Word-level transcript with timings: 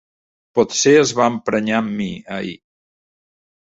Potser 0.59 0.95
es 1.03 1.13
va 1.21 1.29
emprenyar 1.35 1.79
amb 1.83 1.95
mi, 2.01 2.11
ahir. 2.41 2.61